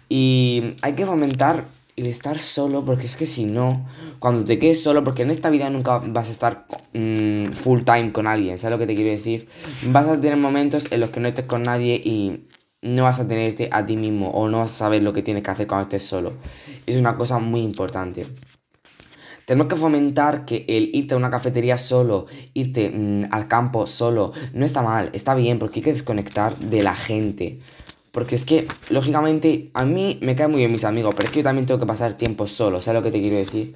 Y 0.09 0.75
hay 0.83 0.95
que 0.95 1.07
fomentar 1.07 1.65
el 1.97 2.07
estar 2.07 2.39
solo, 2.39 2.85
porque 2.85 3.07
es 3.07 3.17
que 3.17 3.27
si 3.27 3.45
no, 3.45 3.87
cuando 4.19 4.45
te 4.45 4.59
quedes 4.59 4.83
solo, 4.83 5.03
porque 5.03 5.23
en 5.23 5.31
esta 5.31 5.49
vida 5.51 5.71
nunca 5.71 5.99
vas 5.99 6.29
a 6.29 6.31
estar 6.31 6.67
mm, 6.93 7.53
full 7.53 7.83
time 7.83 8.13
con 8.13 8.27
alguien, 8.27 8.59
¿sabes 8.59 8.73
lo 8.73 8.79
que 8.79 8.87
te 8.87 8.95
quiero 8.95 9.11
decir? 9.11 9.49
Vas 9.87 10.07
a 10.07 10.21
tener 10.21 10.37
momentos 10.37 10.85
en 10.91 11.01
los 11.01 11.11
que 11.11 11.21
no 11.21 11.29
estés 11.29 11.47
con 11.47 11.63
nadie 11.63 12.01
y 12.05 12.45
no 12.83 13.05
vas 13.05 13.19
a 13.19 13.27
tenerte 13.27 13.69
a 13.73 13.85
ti 13.85 13.97
mismo 13.97 14.31
o 14.31 14.49
no 14.49 14.59
vas 14.59 14.75
a 14.75 14.79
saber 14.79 15.03
lo 15.03 15.13
que 15.13 15.23
tienes 15.23 15.43
que 15.43 15.51
hacer 15.51 15.67
cuando 15.67 15.85
estés 15.85 16.03
solo. 16.03 16.35
Es 16.87 16.97
una 16.97 17.15
cosa 17.15 17.39
muy 17.39 17.63
importante. 17.63 18.27
Tenemos 19.47 19.69
que 19.69 19.77
fomentar 19.77 20.45
que 20.45 20.65
el 20.69 20.91
irte 20.93 21.15
a 21.15 21.17
una 21.17 21.31
cafetería 21.31 21.79
solo, 21.79 22.27
irte 22.53 22.91
mm, 22.91 23.29
al 23.31 23.49
campo 23.49 23.87
solo, 23.87 24.33
no 24.53 24.67
está 24.67 24.83
mal, 24.83 25.11
está 25.13 25.35
bien, 25.35 25.59
porque 25.59 25.79
hay 25.79 25.85
que 25.85 25.93
desconectar 25.93 26.57
de 26.57 26.83
la 26.83 26.97
gente. 26.97 27.61
Porque 28.17 28.35
es 28.35 28.47
que, 28.47 28.67
lógicamente, 28.89 29.69
a 29.75 29.85
mí 29.85 30.19
me 30.23 30.35
caen 30.35 30.51
muy 30.51 30.61
bien 30.61 30.73
mis 30.73 30.85
amigos, 30.85 31.15
pero 31.15 31.27
es 31.27 31.33
que 31.35 31.41
yo 31.41 31.45
también 31.45 31.67
tengo 31.67 31.79
que 31.79 31.85
pasar 31.85 32.15
tiempo 32.15 32.47
solo, 32.47 32.81
¿sabes 32.81 33.03
lo 33.03 33.05
que 33.05 33.11
te 33.11 33.21
quiero 33.21 33.37
decir? 33.37 33.75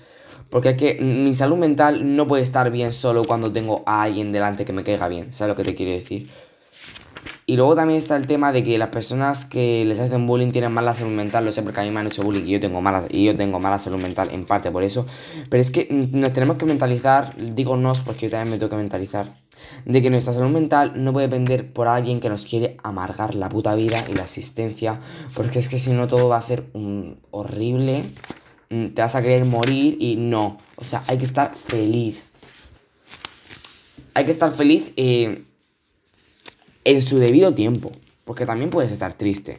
Porque 0.48 0.70
es 0.70 0.76
que 0.78 0.94
mi 0.98 1.36
salud 1.36 1.58
mental 1.58 2.16
no 2.16 2.26
puede 2.26 2.42
estar 2.42 2.70
bien 2.70 2.94
solo 2.94 3.24
cuando 3.24 3.52
tengo 3.52 3.82
a 3.84 4.00
alguien 4.00 4.32
delante 4.32 4.64
que 4.64 4.72
me 4.72 4.82
caiga 4.82 5.08
bien, 5.08 5.34
¿sabes 5.34 5.50
lo 5.54 5.56
que 5.62 5.68
te 5.68 5.74
quiero 5.74 5.92
decir? 5.92 6.26
Y 7.50 7.56
luego 7.56 7.74
también 7.74 7.98
está 7.98 8.14
el 8.14 8.28
tema 8.28 8.52
de 8.52 8.62
que 8.62 8.78
las 8.78 8.90
personas 8.90 9.44
que 9.44 9.84
les 9.84 9.98
hacen 9.98 10.24
bullying 10.24 10.52
tienen 10.52 10.70
mala 10.70 10.94
salud 10.94 11.10
mental, 11.10 11.44
lo 11.44 11.50
sé 11.50 11.64
porque 11.64 11.80
a 11.80 11.82
mí 11.82 11.90
me 11.90 11.98
han 11.98 12.06
hecho 12.06 12.22
bullying 12.22 12.44
y 12.44 12.52
yo 12.52 12.60
tengo 12.60 12.80
mala, 12.80 13.02
y 13.10 13.24
yo 13.24 13.36
tengo 13.36 13.58
mala 13.58 13.80
salud 13.80 14.00
mental 14.00 14.28
en 14.30 14.44
parte 14.44 14.70
por 14.70 14.84
eso. 14.84 15.04
Pero 15.48 15.60
es 15.60 15.72
que 15.72 15.88
nos 16.12 16.32
tenemos 16.32 16.58
que 16.58 16.64
mentalizar, 16.64 17.34
digo 17.36 17.76
porque 18.04 18.26
yo 18.26 18.30
también 18.30 18.52
me 18.52 18.58
tengo 18.58 18.70
que 18.70 18.76
mentalizar, 18.76 19.26
de 19.84 20.00
que 20.00 20.10
nuestra 20.10 20.32
salud 20.32 20.50
mental 20.50 20.92
no 20.94 21.12
puede 21.12 21.26
depender 21.26 21.72
por 21.72 21.88
alguien 21.88 22.20
que 22.20 22.28
nos 22.28 22.44
quiere 22.44 22.76
amargar 22.84 23.34
la 23.34 23.48
puta 23.48 23.74
vida 23.74 23.98
y 24.08 24.14
la 24.14 24.22
existencia, 24.22 25.00
porque 25.34 25.58
es 25.58 25.68
que 25.68 25.80
si 25.80 25.90
no 25.90 26.06
todo 26.06 26.28
va 26.28 26.36
a 26.36 26.42
ser 26.42 26.66
horrible 27.32 28.04
mm, 28.68 28.90
te 28.90 29.02
vas 29.02 29.16
a 29.16 29.22
querer 29.22 29.44
morir 29.44 29.96
y 29.98 30.14
no. 30.14 30.58
O 30.76 30.84
sea, 30.84 31.02
hay 31.08 31.18
que 31.18 31.24
estar 31.24 31.52
feliz. 31.56 32.30
Hay 34.14 34.24
que 34.24 34.30
estar 34.30 34.52
feliz 34.52 34.92
eh, 34.96 35.46
en 36.84 37.02
su 37.02 37.18
debido 37.18 37.54
tiempo. 37.54 37.90
Porque 38.24 38.46
también 38.46 38.70
puedes 38.70 38.92
estar 38.92 39.12
triste. 39.14 39.58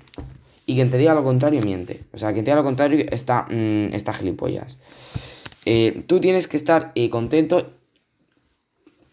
Y 0.66 0.76
quien 0.76 0.90
te 0.90 0.98
diga 0.98 1.14
lo 1.14 1.24
contrario 1.24 1.62
miente. 1.62 2.02
O 2.14 2.18
sea, 2.18 2.32
quien 2.32 2.46
te 2.46 2.52
diga 2.52 2.62
lo 2.62 2.64
contrario 2.64 3.06
está, 3.12 3.48
mm, 3.50 3.94
está 3.94 4.14
gilipollas. 4.14 4.78
Eh, 5.66 6.04
tú 6.08 6.20
tienes 6.20 6.48
que 6.48 6.58
estar 6.58 6.92
eh, 6.96 7.10
contento 7.10 7.74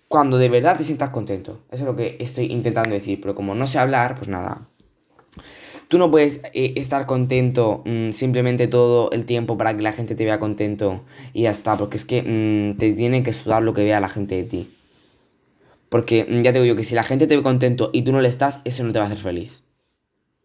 cuando 0.06 0.38
de 0.38 0.48
verdad 0.48 0.76
te 0.76 0.84
sientas 0.84 1.10
contento. 1.10 1.60
Eso 1.70 1.82
es 1.82 1.86
lo 1.86 1.96
que 1.96 2.16
estoy 2.20 2.46
intentando 2.52 2.90
decir. 2.90 3.20
Pero 3.20 3.34
como 3.34 3.54
no 3.54 3.66
sé 3.66 3.78
hablar, 3.78 4.14
pues 4.14 4.28
nada. 4.28 4.68
Tú 5.88 5.96
no 5.98 6.10
puedes 6.10 6.42
eh, 6.52 6.74
estar 6.76 7.06
contento 7.06 7.82
mm, 7.86 8.10
simplemente 8.10 8.68
todo 8.68 9.10
el 9.10 9.24
tiempo 9.24 9.56
para 9.56 9.74
que 9.74 9.82
la 9.82 9.92
gente 9.92 10.14
te 10.14 10.24
vea 10.24 10.38
contento 10.38 11.02
y 11.32 11.42
ya 11.42 11.50
está. 11.50 11.76
Porque 11.76 11.96
es 11.96 12.04
que 12.04 12.22
mm, 12.22 12.78
te 12.78 12.92
tiene 12.92 13.22
que 13.22 13.32
sudar 13.32 13.62
lo 13.62 13.74
que 13.74 13.84
vea 13.84 14.00
la 14.00 14.08
gente 14.08 14.36
de 14.36 14.44
ti. 14.44 14.68
Porque 15.88 16.26
ya 16.42 16.52
te 16.52 16.60
digo 16.60 16.64
yo 16.64 16.76
que 16.76 16.84
si 16.84 16.94
la 16.94 17.04
gente 17.04 17.26
te 17.26 17.36
ve 17.36 17.42
contento 17.42 17.90
y 17.92 18.02
tú 18.02 18.12
no 18.12 18.20
le 18.20 18.28
estás, 18.28 18.60
eso 18.64 18.84
no 18.84 18.92
te 18.92 18.98
va 18.98 19.06
a 19.06 19.08
hacer 19.08 19.18
feliz. 19.18 19.62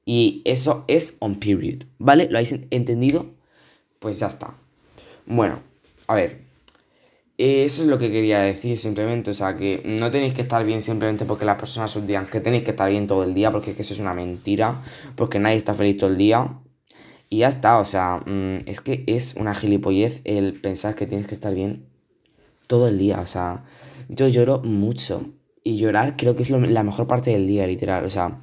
Y 0.06 0.42
eso 0.46 0.84
es 0.88 1.18
on 1.20 1.36
period, 1.40 1.86
¿vale? 1.98 2.28
¿Lo 2.30 2.38
habéis 2.38 2.56
entendido? 2.72 3.28
Pues 4.00 4.20
ya 4.20 4.28
está. 4.28 4.54
Bueno, 5.26 5.60
a 6.08 6.16
ver. 6.16 6.44
Eso 7.38 7.82
es 7.82 7.88
lo 7.88 7.98
que 7.98 8.12
quería 8.12 8.40
decir 8.40 8.78
simplemente. 8.78 9.32
O 9.32 9.34
sea, 9.34 9.56
que 9.58 9.82
no 9.86 10.12
tenéis 10.12 10.34
que 10.34 10.42
estar 10.42 10.64
bien 10.66 10.82
simplemente 10.82 11.26
porque 11.26 11.46
las 11.46 11.58
personas 11.58 11.96
os 11.96 12.06
digan 12.06 12.28
que 12.28 12.40
tenéis 12.40 12.64
que 12.64 12.72
estar 12.72 12.90
bien 12.90 13.08
todo 13.08 13.24
el 13.24 13.34
día, 13.34 13.52
porque 13.52 13.72
es 13.72 13.76
que 13.76 13.82
eso 13.82 13.94
es 13.94 14.00
una 14.00 14.14
mentira. 14.14 14.82
Porque 15.16 15.40
nadie 15.40 15.58
está 15.58 15.74
feliz 15.74 15.98
todo 15.98 16.10
el 16.10 16.18
día. 16.18 16.60
Y 17.30 17.40
ya 17.40 17.48
está, 17.48 17.80
o 17.80 17.86
sea, 17.86 18.18
mm, 18.26 18.70
es 18.70 18.82
que 18.82 19.04
es 19.08 19.36
una 19.36 19.56
gilipollez 19.56 20.22
el 20.26 20.60
pensar 20.60 20.96
que 20.96 21.08
tienes 21.08 21.28
que 21.28 21.34
estar 21.34 21.54
bien 21.56 21.86
todo 22.68 22.88
el 22.88 22.98
día. 23.00 23.22
O 23.22 23.28
sea, 23.28 23.64
yo 24.10 24.28
lloro 24.28 24.62
mucho. 24.64 25.24
Y 25.64 25.78
llorar 25.78 26.18
creo 26.18 26.36
que 26.36 26.44
es 26.44 26.50
la 26.50 26.84
mejor 26.84 27.08
parte 27.08 27.32
del 27.32 27.48
día, 27.48 27.66
literal. 27.66 28.04
O 28.06 28.10
sea, 28.10 28.40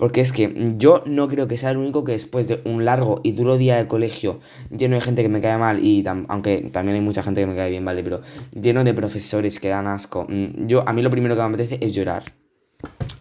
porque 0.00 0.22
es 0.22 0.32
que 0.32 0.74
yo 0.78 1.02
no 1.04 1.28
creo 1.28 1.46
que 1.46 1.58
sea 1.58 1.72
el 1.72 1.76
único 1.76 2.04
que 2.04 2.12
después 2.12 2.48
de 2.48 2.62
un 2.64 2.86
largo 2.86 3.20
y 3.22 3.32
duro 3.32 3.58
día 3.58 3.76
de 3.76 3.86
colegio, 3.86 4.40
lleno 4.70 4.94
de 4.94 5.02
gente 5.02 5.20
que 5.20 5.28
me 5.28 5.42
cae 5.42 5.58
mal, 5.58 5.84
y 5.84 6.02
aunque 6.06 6.70
también 6.72 6.94
hay 6.94 7.02
mucha 7.02 7.22
gente 7.22 7.42
que 7.42 7.46
me 7.46 7.54
cae 7.54 7.68
bien, 7.68 7.84
¿vale? 7.84 8.02
Pero 8.02 8.22
lleno 8.58 8.82
de 8.82 8.94
profesores 8.94 9.60
que 9.60 9.68
dan 9.68 9.86
asco. 9.86 10.26
Mm, 10.26 10.68
yo, 10.68 10.88
a 10.88 10.94
mí 10.94 11.02
lo 11.02 11.10
primero 11.10 11.34
que 11.34 11.42
me 11.42 11.48
apetece 11.48 11.78
es 11.82 11.92
llorar. 11.92 12.24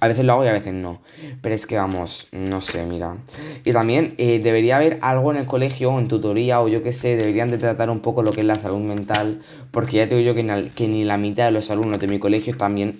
A 0.01 0.07
veces 0.07 0.23
lo 0.25 0.33
hago 0.33 0.45
y 0.45 0.47
a 0.47 0.53
veces 0.53 0.73
no. 0.73 1.01
Pero 1.41 1.53
es 1.53 1.65
que 1.65 1.75
vamos, 1.75 2.29
no 2.31 2.61
sé, 2.61 2.85
mira. 2.85 3.17
Y 3.65 3.73
también 3.73 4.15
eh, 4.17 4.39
debería 4.39 4.77
haber 4.77 4.97
algo 5.01 5.31
en 5.31 5.37
el 5.37 5.45
colegio, 5.45 5.97
en 5.99 6.07
tutoría 6.07 6.61
o 6.61 6.69
yo 6.69 6.81
qué 6.81 6.93
sé, 6.93 7.17
deberían 7.17 7.51
de 7.51 7.57
tratar 7.57 7.89
un 7.89 7.99
poco 7.99 8.23
lo 8.23 8.31
que 8.31 8.41
es 8.41 8.47
la 8.47 8.55
salud 8.55 8.79
mental. 8.79 9.41
Porque 9.71 9.97
ya 9.97 10.07
te 10.07 10.15
digo 10.15 10.33
yo 10.33 10.35
que, 10.73 10.87
ni 10.87 11.03
la 11.03 11.17
mitad 11.17 11.45
de 11.45 11.51
los 11.51 11.69
alumnos 11.69 11.99
de 11.99 12.07
mi 12.07 12.17
colegio 12.17 12.53
están 12.53 12.93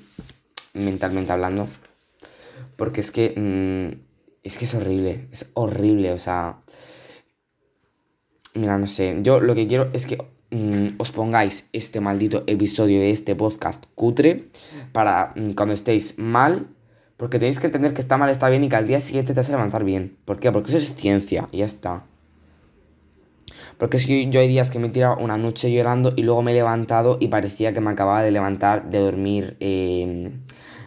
mentalmente 0.73 1.31
hablando. 1.31 1.69
Porque 2.75 2.99
es 2.99 3.11
que. 3.11 3.33
Mm, 3.35 4.01
es 4.43 4.57
que 4.57 4.65
es 4.65 4.75
horrible. 4.75 5.27
Es 5.31 5.51
horrible. 5.53 6.11
O 6.11 6.19
sea. 6.19 6.59
Mira, 8.55 8.77
no 8.77 8.87
sé. 8.87 9.19
Yo 9.21 9.39
lo 9.39 9.55
que 9.55 9.67
quiero 9.67 9.89
es 9.93 10.05
que 10.05 10.17
mm, 10.51 10.95
os 10.97 11.11
pongáis 11.11 11.69
este 11.71 12.01
maldito 12.01 12.43
episodio 12.45 12.99
de 12.99 13.11
este 13.11 13.35
podcast 13.35 13.85
cutre. 13.95 14.49
Para 14.91 15.31
mm, 15.37 15.51
cuando 15.53 15.73
estéis 15.73 16.19
mal. 16.19 16.75
Porque 17.19 17.37
tenéis 17.37 17.59
que 17.59 17.67
entender 17.67 17.93
que 17.93 17.99
está 17.99 18.17
mal, 18.17 18.29
está 18.29 18.47
bien 18.47 18.63
y 18.63 18.69
que 18.69 18.77
al 18.77 18.87
día 18.87 19.01
siguiente 19.01 19.33
te 19.33 19.41
a 19.41 19.43
levantar 19.43 19.83
bien. 19.83 20.15
¿Por 20.23 20.39
qué? 20.39 20.53
Porque 20.53 20.69
eso 20.69 20.77
es 20.77 20.95
ciencia 20.95 21.49
y 21.51 21.57
ya 21.57 21.65
está. 21.65 22.05
Porque 23.77 23.97
es 23.97 24.05
que 24.05 24.29
yo 24.29 24.39
hay 24.39 24.47
días 24.47 24.69
que 24.69 24.79
me 24.79 24.87
he 24.87 24.89
tirado 24.89 25.17
una 25.17 25.37
noche 25.37 25.69
llorando 25.69 26.13
y 26.15 26.23
luego 26.23 26.41
me 26.43 26.51
he 26.51 26.55
levantado 26.55 27.17
y 27.19 27.27
parecía 27.27 27.73
que 27.73 27.81
me 27.81 27.91
acababa 27.91 28.23
de 28.23 28.31
levantar 28.31 28.89
de 28.89 28.99
dormir. 28.99 29.57
Eh, 29.59 30.31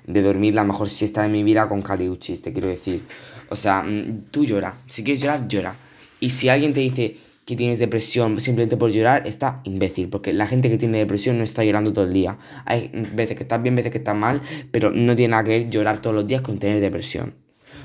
de 0.07 0.23
dormir 0.23 0.55
la 0.55 0.65
mejor 0.65 0.89
siesta 0.89 1.23
de 1.23 1.29
mi 1.29 1.43
vida 1.43 1.69
con 1.69 1.83
caliuchis, 1.83 2.41
te 2.41 2.53
quiero 2.53 2.69
decir. 2.69 3.03
O 3.51 3.55
sea, 3.57 3.83
mm, 3.83 4.31
tú 4.31 4.47
llora. 4.47 4.75
Si 4.87 5.05
quieres 5.05 5.21
llorar, 5.21 5.47
llora. 5.47 5.77
Y 6.19 6.31
si 6.31 6.49
alguien 6.49 6.73
te 6.73 6.81
dice 6.81 7.19
que 7.45 7.57
tienes 7.57 7.79
depresión 7.79 8.41
simplemente 8.41 8.77
por 8.77 8.91
llorar, 8.91 9.27
está 9.27 9.61
imbécil. 9.65 10.09
Porque 10.09 10.33
la 10.33 10.47
gente 10.47 10.71
que 10.71 10.79
tiene 10.79 10.99
depresión 10.99 11.39
no 11.39 11.45
está 11.45 11.65
llorando 11.65 11.93
todo 11.93 12.05
el 12.05 12.13
día. 12.13 12.39
Hay 12.65 12.91
veces 13.15 13.37
que 13.37 13.43
estás 13.43 13.63
bien, 13.63 13.75
veces 13.75 13.91
que 13.91 13.99
estás 13.99 14.17
mal, 14.17 14.41
pero 14.71 14.91
no 14.91 15.17
tiene 15.17 15.33
nada 15.33 15.45
que 15.45 15.51
ver 15.51 15.71
llorar 15.71 16.01
todos 16.01 16.15
los 16.15 16.27
días 16.27 16.41
con 16.41 16.59
tener 16.59 16.81
depresión. 16.81 17.35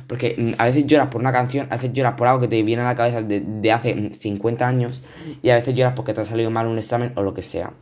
Porque 0.07 0.55
a 0.57 0.65
veces 0.65 0.85
lloras 0.85 1.07
por 1.09 1.21
una 1.21 1.31
canción, 1.31 1.67
a 1.69 1.75
veces 1.75 1.91
lloras 1.93 2.13
por 2.13 2.27
algo 2.27 2.41
que 2.41 2.47
te 2.47 2.61
viene 2.63 2.81
a 2.81 2.85
la 2.85 2.95
cabeza 2.95 3.21
de, 3.21 3.41
de 3.41 3.71
hace 3.71 4.11
50 4.19 4.65
mm, 4.65 4.69
años, 4.69 5.03
y 5.41 5.49
a 5.49 5.55
veces 5.55 5.75
lloras 5.75 5.93
porque 5.95 6.13
te 6.13 6.21
ha 6.21 6.25
salido 6.25 6.49
mal 6.49 6.67
un 6.67 6.77
examen 6.77 7.11
o 7.15 7.23
lo 7.23 7.33
que 7.33 7.43
sea. 7.43 7.73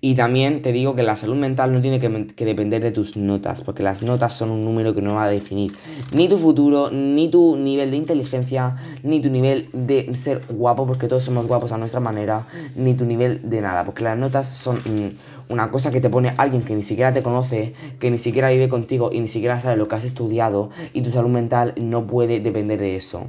Y 0.00 0.14
también 0.14 0.62
te 0.62 0.72
digo 0.72 0.94
que 0.94 1.02
la 1.02 1.16
salud 1.16 1.36
mental 1.36 1.72
no 1.72 1.80
tiene 1.80 2.00
que, 2.00 2.44
depender 2.44 2.82
de 2.82 2.90
tus 2.90 3.16
notas, 3.16 3.62
porque 3.62 3.82
las 3.82 4.02
notas 4.02 4.32
son 4.32 4.50
un 4.50 4.64
número 4.64 4.94
que 4.94 5.02
no 5.02 5.14
va 5.14 5.24
a 5.24 5.30
definir 5.30 5.72
ni 6.12 6.28
tu 6.28 6.38
futuro, 6.38 6.90
ni 6.90 7.28
tu 7.28 7.56
nivel 7.56 7.90
de 7.90 7.96
inteligencia, 7.96 8.76
ni 9.02 9.20
tu 9.20 9.30
nivel 9.30 9.68
de 9.72 10.14
ser 10.14 10.42
guapo, 10.48 10.86
porque 10.86 11.08
todos 11.08 11.22
somos 11.22 11.46
guapos 11.46 11.72
a 11.72 11.78
nuestra 11.78 12.00
manera, 12.00 12.46
ni 12.74 12.94
tu 12.94 13.04
nivel 13.04 13.48
de 13.48 13.60
nada, 13.60 13.84
porque 13.84 14.04
las 14.04 14.18
notas 14.18 14.46
son 14.48 14.76
mm, 14.76 15.52
una 15.52 15.70
cosa 15.70 15.90
que 15.90 16.00
te 16.00 16.10
pone 16.10 16.34
alguien 16.36 16.62
que 16.62 16.74
ni 16.74 16.82
siquiera 16.82 17.12
te 17.12 17.22
conoce, 17.22 17.74
que 17.98 18.10
ni 18.10 18.18
siquiera 18.18 18.50
vive 18.50 18.68
contigo 18.68 19.10
y 19.12 19.20
ni 19.20 19.28
siquiera 19.28 19.60
sabe 19.60 19.76
lo 19.76 19.88
que 19.88 19.94
has 19.94 20.04
estudiado, 20.04 20.70
y 20.92 21.02
tu 21.02 21.10
salud 21.10 21.30
mental 21.30 21.74
no 21.76 22.06
puede 22.06 22.40
depender 22.40 22.80
de 22.80 22.96
eso. 22.96 23.28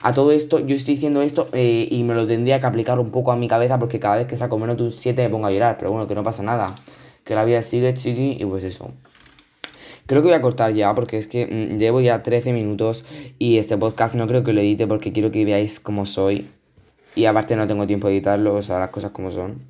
A 0.00 0.14
todo 0.14 0.30
esto, 0.30 0.60
yo 0.60 0.76
estoy 0.76 0.94
diciendo 0.94 1.22
esto 1.22 1.48
eh, 1.52 1.88
y 1.90 2.04
me 2.04 2.14
lo 2.14 2.26
tendría 2.26 2.60
que 2.60 2.66
aplicar 2.66 3.00
un 3.00 3.10
poco 3.10 3.32
a 3.32 3.36
mi 3.36 3.48
cabeza 3.48 3.78
porque 3.78 3.98
cada 3.98 4.16
vez 4.16 4.26
que 4.26 4.36
saco 4.36 4.58
menos 4.58 4.76
de 4.76 4.84
un 4.84 4.92
7 4.92 5.22
me 5.22 5.28
pongo 5.28 5.46
a 5.46 5.50
llorar. 5.50 5.76
Pero 5.78 5.90
bueno, 5.90 6.06
que 6.06 6.14
no 6.14 6.22
pasa 6.22 6.42
nada. 6.42 6.74
Que 7.24 7.34
la 7.34 7.44
vida 7.44 7.62
sigue, 7.62 7.92
chiqui, 7.94 8.36
y 8.40 8.44
pues 8.44 8.62
eso. 8.62 8.92
Creo 10.06 10.22
que 10.22 10.28
voy 10.28 10.36
a 10.36 10.40
cortar 10.40 10.72
ya 10.72 10.94
porque 10.94 11.18
es 11.18 11.26
que 11.26 11.46
mm, 11.46 11.78
llevo 11.78 12.00
ya 12.00 12.22
13 12.22 12.52
minutos 12.52 13.04
y 13.38 13.58
este 13.58 13.76
podcast 13.76 14.14
no 14.14 14.26
creo 14.26 14.42
que 14.42 14.54
lo 14.54 14.60
edite 14.60 14.86
porque 14.86 15.12
quiero 15.12 15.30
que 15.30 15.44
veáis 15.44 15.80
cómo 15.80 16.06
soy. 16.06 16.48
Y 17.14 17.26
aparte 17.26 17.56
no 17.56 17.66
tengo 17.66 17.86
tiempo 17.86 18.06
de 18.06 18.14
editarlo, 18.14 18.54
o 18.54 18.62
sea, 18.62 18.78
las 18.78 18.90
cosas 18.90 19.10
como 19.10 19.30
son. 19.30 19.62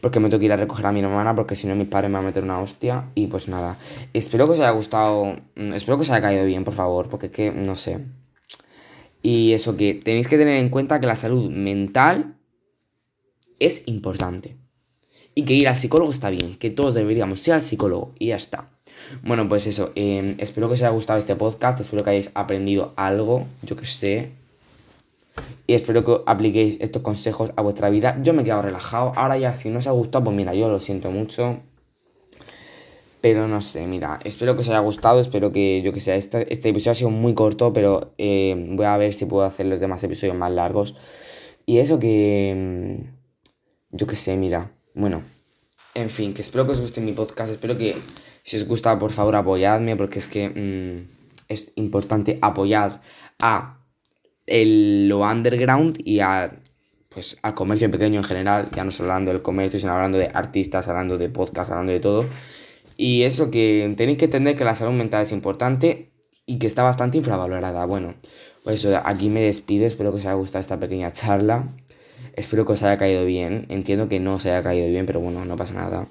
Porque 0.00 0.20
me 0.20 0.28
tengo 0.28 0.38
que 0.38 0.46
ir 0.46 0.52
a 0.52 0.56
recoger 0.56 0.86
a 0.86 0.92
mi 0.92 1.00
hermana 1.00 1.34
porque 1.34 1.54
si 1.56 1.66
no 1.66 1.74
mis 1.74 1.88
padres 1.88 2.10
me 2.10 2.14
van 2.14 2.24
a 2.24 2.28
meter 2.28 2.44
una 2.44 2.60
hostia. 2.60 3.06
Y 3.14 3.26
pues 3.26 3.48
nada. 3.48 3.76
Espero 4.12 4.46
que 4.46 4.52
os 4.52 4.60
haya 4.60 4.70
gustado. 4.70 5.34
Mm, 5.56 5.72
espero 5.74 5.96
que 5.98 6.02
os 6.02 6.10
haya 6.10 6.20
caído 6.20 6.46
bien, 6.46 6.64
por 6.64 6.74
favor. 6.74 7.08
Porque 7.08 7.26
es 7.26 7.32
que, 7.32 7.50
no 7.50 7.74
sé. 7.74 7.98
Y 9.26 9.54
eso 9.54 9.76
que 9.76 9.92
tenéis 9.92 10.28
que 10.28 10.38
tener 10.38 10.54
en 10.58 10.68
cuenta 10.68 11.00
que 11.00 11.08
la 11.08 11.16
salud 11.16 11.50
mental 11.50 12.36
es 13.58 13.82
importante. 13.86 14.54
Y 15.34 15.42
que 15.42 15.54
ir 15.54 15.66
al 15.66 15.74
psicólogo 15.74 16.12
está 16.12 16.30
bien, 16.30 16.54
que 16.54 16.70
todos 16.70 16.94
deberíamos 16.94 17.44
ir 17.48 17.54
al 17.54 17.62
psicólogo 17.64 18.14
y 18.20 18.28
ya 18.28 18.36
está. 18.36 18.68
Bueno, 19.24 19.48
pues 19.48 19.66
eso, 19.66 19.90
em, 19.96 20.36
espero 20.38 20.68
que 20.68 20.74
os 20.74 20.80
haya 20.80 20.90
gustado 20.90 21.18
este 21.18 21.34
podcast, 21.34 21.80
espero 21.80 22.04
que 22.04 22.10
hayáis 22.10 22.30
aprendido 22.34 22.92
algo, 22.94 23.48
yo 23.64 23.74
que 23.74 23.84
sé. 23.84 24.30
Y 25.66 25.74
espero 25.74 26.04
que 26.04 26.18
apliquéis 26.24 26.78
estos 26.80 27.02
consejos 27.02 27.50
a 27.56 27.62
vuestra 27.62 27.90
vida. 27.90 28.20
Yo 28.22 28.32
me 28.32 28.42
he 28.42 28.44
quedado 28.44 28.62
relajado. 28.62 29.12
Ahora 29.16 29.36
ya, 29.38 29.56
si 29.56 29.70
no 29.70 29.80
os 29.80 29.88
ha 29.88 29.90
gustado, 29.90 30.26
pues 30.26 30.36
mira, 30.36 30.54
yo 30.54 30.68
lo 30.68 30.78
siento 30.78 31.10
mucho. 31.10 31.62
Pero 33.20 33.48
no 33.48 33.60
sé, 33.60 33.86
mira, 33.86 34.18
espero 34.24 34.54
que 34.54 34.60
os 34.60 34.68
haya 34.68 34.78
gustado, 34.80 35.20
espero 35.20 35.52
que, 35.52 35.82
yo 35.82 35.92
que 35.92 36.00
sé, 36.00 36.16
este, 36.16 36.52
este 36.52 36.68
episodio 36.68 36.92
ha 36.92 36.94
sido 36.94 37.10
muy 37.10 37.34
corto, 37.34 37.72
pero 37.72 38.12
eh, 38.18 38.54
voy 38.70 38.86
a 38.86 38.96
ver 38.96 39.14
si 39.14 39.24
puedo 39.26 39.44
hacer 39.44 39.66
los 39.66 39.80
demás 39.80 40.02
episodios 40.04 40.36
más 40.36 40.52
largos. 40.52 40.94
Y 41.64 41.78
eso 41.78 41.98
que, 41.98 42.54
mm, 43.90 43.96
yo 43.96 44.06
que 44.06 44.16
sé, 44.16 44.36
mira, 44.36 44.70
bueno, 44.94 45.22
en 45.94 46.10
fin, 46.10 46.34
que 46.34 46.42
espero 46.42 46.66
que 46.66 46.72
os 46.72 46.80
guste 46.80 47.00
mi 47.00 47.12
podcast, 47.12 47.52
espero 47.52 47.76
que 47.78 47.96
si 48.42 48.56
os 48.56 48.64
gusta, 48.66 48.98
por 48.98 49.12
favor, 49.12 49.34
apoyadme, 49.34 49.96
porque 49.96 50.18
es 50.18 50.28
que 50.28 50.48
mm, 50.48 51.08
es 51.48 51.72
importante 51.76 52.38
apoyar 52.42 53.00
a 53.40 53.78
el, 54.46 55.08
lo 55.08 55.20
underground 55.20 55.98
y 56.04 56.20
a 56.20 56.52
pues 57.08 57.38
al 57.40 57.54
comercio 57.54 57.90
pequeño 57.90 58.18
en 58.18 58.24
general, 58.24 58.68
ya 58.74 58.84
no 58.84 58.90
solo 58.90 59.10
hablando 59.10 59.32
del 59.32 59.40
comercio, 59.40 59.80
sino 59.80 59.92
hablando 59.92 60.18
de 60.18 60.30
artistas, 60.34 60.86
hablando 60.86 61.16
de 61.16 61.30
podcast, 61.30 61.70
hablando 61.70 61.92
de 61.92 62.00
todo. 62.00 62.26
Y 62.96 63.22
eso 63.22 63.50
que 63.50 63.92
tenéis 63.96 64.18
que 64.18 64.24
entender 64.26 64.56
que 64.56 64.64
la 64.64 64.74
salud 64.74 64.94
mental 64.94 65.22
es 65.22 65.32
importante 65.32 66.10
y 66.46 66.58
que 66.58 66.66
está 66.66 66.82
bastante 66.82 67.18
infravalorada. 67.18 67.84
Bueno, 67.86 68.14
pues 68.64 68.84
eso, 68.84 69.00
aquí 69.04 69.28
me 69.28 69.40
despido, 69.40 69.86
espero 69.86 70.10
que 70.10 70.18
os 70.18 70.24
haya 70.24 70.34
gustado 70.34 70.60
esta 70.60 70.80
pequeña 70.80 71.12
charla. 71.12 71.74
Espero 72.34 72.64
que 72.64 72.72
os 72.72 72.82
haya 72.82 72.96
caído 72.98 73.24
bien. 73.24 73.66
Entiendo 73.68 74.08
que 74.08 74.20
no 74.20 74.34
os 74.34 74.46
haya 74.46 74.62
caído 74.62 74.88
bien, 74.88 75.06
pero 75.06 75.20
bueno, 75.20 75.44
no 75.44 75.56
pasa 75.56 75.74
nada. 75.74 76.08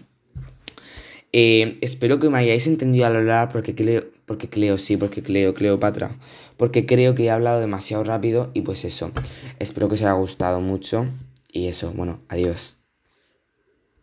Eh, 1.34 1.80
espero 1.82 2.20
que 2.20 2.30
me 2.30 2.38
hayáis 2.38 2.66
entendido 2.68 3.06
a 3.06 3.10
lo 3.10 3.22
largo 3.22 3.52
porque 3.52 3.76
creo, 3.76 4.06
porque 4.26 4.50
creo, 4.50 4.78
sí, 4.78 4.96
porque 4.96 5.22
creo, 5.22 5.54
Cleopatra. 5.54 6.18
Porque 6.58 6.86
creo 6.86 7.14
que 7.14 7.26
he 7.26 7.30
hablado 7.30 7.60
demasiado 7.60 8.04
rápido 8.04 8.52
y 8.54 8.62
pues 8.62 8.86
eso. 8.86 9.12
Espero 9.60 9.88
que 9.88 9.96
os 9.96 10.02
haya 10.02 10.14
gustado 10.14 10.62
mucho. 10.62 11.08
Y 11.52 11.68
eso, 11.68 11.92
bueno, 11.94 12.22
adiós. 12.30 12.85